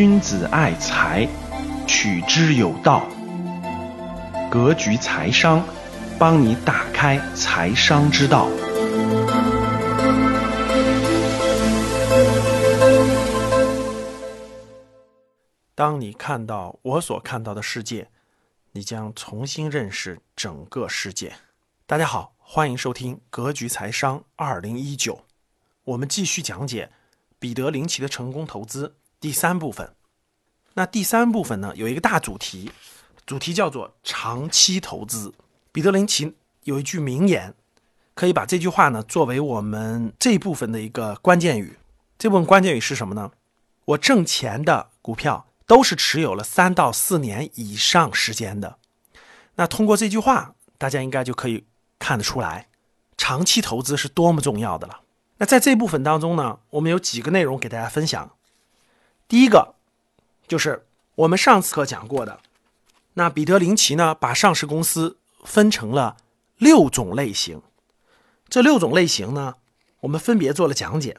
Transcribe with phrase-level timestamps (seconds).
[0.00, 1.28] 君子爱财，
[1.86, 3.06] 取之有道。
[4.50, 5.62] 格局财商，
[6.18, 8.48] 帮你打开财商之道。
[15.74, 18.08] 当你看到我所看到的世界，
[18.72, 21.30] 你将重新认识整个世界。
[21.84, 25.14] 大家好，欢迎收听《格局财商二零一九》，
[25.84, 26.90] 我们继续讲解
[27.38, 29.94] 彼得林奇的成功投资第三部分。
[30.74, 32.70] 那第三部分呢，有一个大主题。
[33.26, 35.32] 主题叫做长期投资。
[35.70, 36.34] 彼得林奇
[36.64, 37.54] 有一句名言，
[38.14, 41.78] 可以把这句话呢作为我们这一部分的一个关键语。
[42.18, 43.30] 这部分关键语是什么呢？
[43.84, 48.78] 我挣钱的股票都是持有了三到四年以上时间的。
[49.54, 51.64] 那通过这句话，大家应该就可以
[51.98, 52.68] 看得出来，
[53.16, 55.02] 长期投资是多么重要的了。
[55.38, 58.32] 那在这部分当中呢，我们有几个内容给大家分享。
[59.28, 59.76] 第一个
[60.50, 60.84] 就是
[61.14, 62.40] 我们上次课讲过的。
[63.14, 66.16] 那彼得林奇呢，把上市公司分成了
[66.56, 67.62] 六种类型。
[68.48, 69.54] 这六种类型呢，
[70.00, 71.18] 我们分别做了讲解。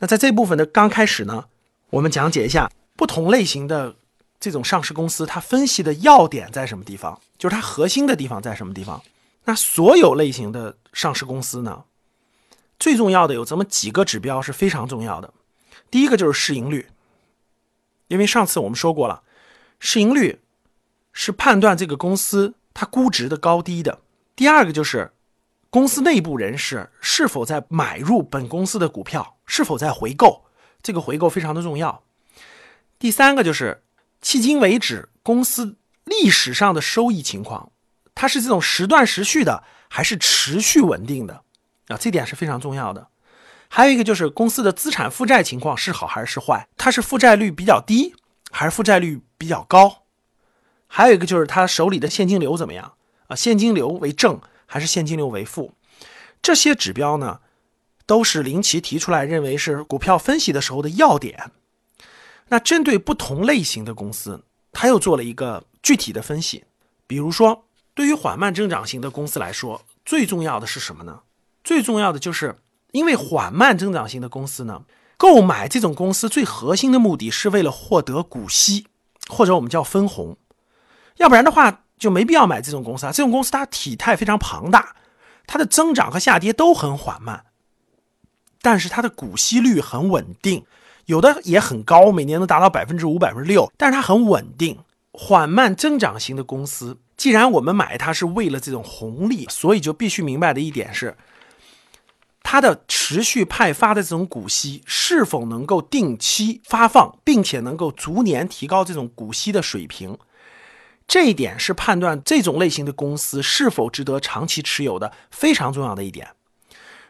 [0.00, 1.44] 那在这部分的刚开始呢，
[1.90, 3.94] 我们讲解一下不同类型的
[4.40, 9.00] 这种上市公司，它分析的要点在什么地方，就是它核心的地方在什么地方。
[9.44, 11.84] 那所有类型的上市公司呢，
[12.76, 15.32] 最重要的有这么几个指标是非常重要的。
[15.92, 16.88] 第一个就是市盈率，
[18.08, 19.22] 因为上次我们说过了，
[19.78, 20.40] 市盈率。
[21.10, 23.98] 是判断这个公司它估值的高低的。
[24.36, 25.10] 第二个就是
[25.68, 30.44] 公司内部人士是否在买入本公司的股票，是否在回购，
[30.80, 32.04] 这个回购非常的重要。
[33.00, 33.82] 第三个就是
[34.22, 37.72] 迄今为止公司历史上的收益情况，
[38.14, 41.42] 它是这种时断时续的，还是持续稳定的
[41.88, 41.96] 啊？
[41.96, 43.08] 这点是非常重要的。
[43.68, 48.14] 还有一个就是公司的资产负债情况是好还是坏，它是负债率比较低，
[48.50, 50.04] 还是负债率比较高？
[50.86, 52.94] 还有一个就是他手里的现金流怎么样
[53.26, 53.36] 啊？
[53.36, 55.74] 现金流为正还是现金流为负？
[56.40, 57.40] 这些指标呢，
[58.06, 61.50] 都是林奇提出来认为是股票分析的时候的要点。
[62.48, 66.64] 那针对不同类型的公司，他又做了一个具体的分析。
[67.06, 71.20] 比如说，对于缓慢增长型的公司来说，最重要的是什么呢？
[71.62, 72.56] 最重要的就是
[72.92, 74.82] 因为缓慢增长型的公司呢，
[75.16, 78.86] 购买这种公司最核心的目的是为了获得股息，
[79.28, 80.36] 或者我们叫分红。
[81.16, 83.12] 要不然的话，就没必要买这种公司啊。
[83.12, 84.96] 这种公司它体态非常庞大，
[85.46, 87.44] 它的增长和下跌都很缓慢，
[88.62, 90.64] 但是它的股息率很稳定，
[91.06, 93.70] 有的也很高，每年能达到百分之五、百分之六。
[93.76, 94.78] 但是它很稳定。
[95.12, 101.16] 缓慢增长型的公司，既然我们买它是为了这种红利，所以就必须明白的一点是，
[102.50, 110.16] 它的持续派发的这种股息是否能够定期发放，并且能够逐年提高这种股息的水平。
[111.06, 116.28] 这一点是判断这种类型的公司是否值得长期持有的非常重要的一点。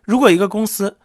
[0.02, 0.98] 如果一个公司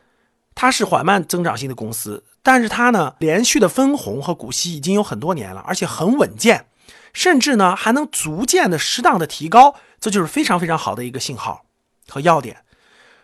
[0.56, 6.66] 它是缓慢增长性的公司，但是它呢连续的分红和股息已经有很多年了，而且很稳健，
[7.14, 11.66] 甚至呢还能逐渐的适当的提高，这就是非常非常好的一个信号
[12.08, 12.58] 和要点。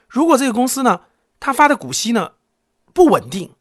[0.09, 1.01] 如果这个公司呢
[1.39, 2.31] 它发的股息呢
[2.93, 3.53] 不稳定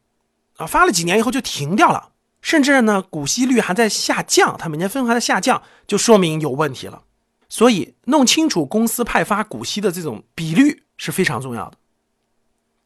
[0.57, 2.11] 啊，发了几年以后就停掉了。
[2.41, 7.03] 甚至呢，股息率还在下降，它每年分红还在下降，就说明有问题了。
[7.49, 11.77] 所以，弄清楚公司派发股息的这种比率是非常重要的。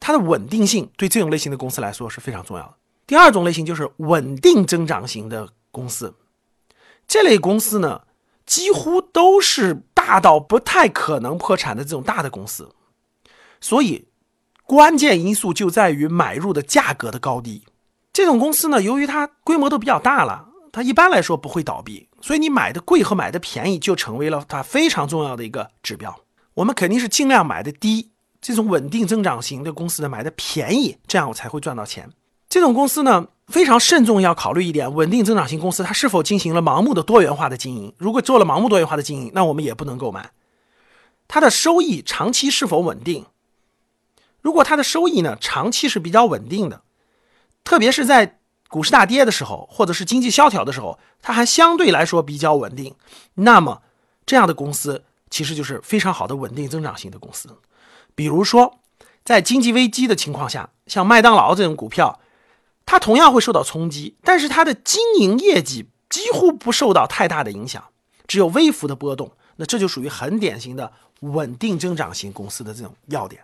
[0.01, 2.75] 它的稳定性对这种类型的公司来说是非常重要的。
[3.07, 6.15] 第二种类型就是稳定增长型的公司，
[7.07, 8.03] 这类公司呢，
[8.47, 12.75] 几乎都是大到不太可能破产的这种大的公司。
[13.63, 14.09] 所以，
[14.67, 17.65] 关键因素就在于买入的价格的高低。
[18.13, 26.15] 这种公司呢，由于它规模都比较大了，它一般来说不会倒闭，所以你买的贵和买的便宜就成为了它非常重要的一个指标。
[26.55, 28.11] 我们肯定是尽量买的低，
[28.41, 32.11] 这种稳定增长型的公司呢，买的便宜，这样我才会赚到钱。
[32.49, 37.95] 这种公司呢，非常慎重要考虑一点，稳定增长型公司它是否进行了盲目的多元化的经营。
[37.97, 40.31] 如果做了盲目多元化的经营，那我们也不能购买。
[41.29, 43.25] 它的收益长期是否稳定？
[44.43, 46.83] 如果它的收益呢，长期是比较稳定的。
[47.65, 52.95] 特别是在股市大跌的时候，或者是经济萧条的时候，它还相对来说比较稳定。
[53.35, 53.83] 那么，
[54.27, 57.49] 这样的公司其实就是非常好的稳定增长型的公司。
[58.15, 58.81] 比如说，
[59.25, 62.21] 在经济危机的情况下，像麦当劳这种股票，
[62.85, 67.83] 它同样会受到冲击，但是它的经营业绩几乎不受到太大的影响，
[68.27, 69.31] 只有微幅的波动。
[69.57, 70.91] 那这就属于很典型的
[71.21, 73.43] 稳定增长型公司的这种要点。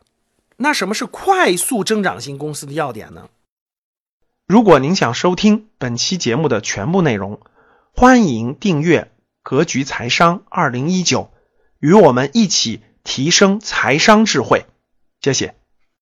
[0.61, 3.29] 那什么是快速增长型公司的要点呢？
[4.47, 7.41] 如果您想收听本期节目的全部内容，
[7.95, 9.03] 欢迎订阅
[9.43, 11.23] 《格局财商二零一九》，
[11.79, 14.67] 与我们一起提升财商智慧。
[15.21, 15.58] 谢谢。